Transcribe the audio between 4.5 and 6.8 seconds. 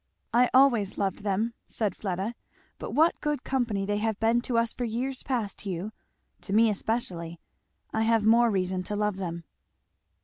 us for years past, Hugh; to me